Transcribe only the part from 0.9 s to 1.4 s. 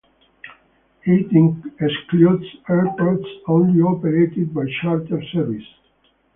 It